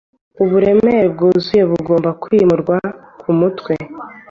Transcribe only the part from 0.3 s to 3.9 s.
Uburemere bwuzuye bugomba kwimurwa kumutwe